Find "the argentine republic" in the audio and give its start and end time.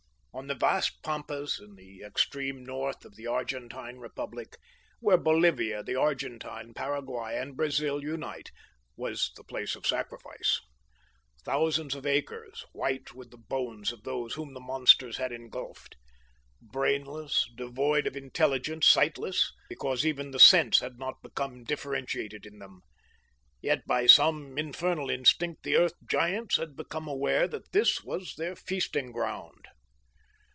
3.17-4.55